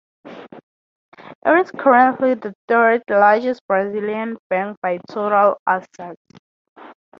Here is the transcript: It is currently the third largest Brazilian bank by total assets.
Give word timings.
It 0.25 1.61
is 1.63 1.69
currently 1.77 2.33
the 2.33 2.55
third 2.67 3.03
largest 3.07 3.61
Brazilian 3.67 4.35
bank 4.49 4.75
by 4.81 4.97
total 5.07 5.57
assets. 5.67 6.25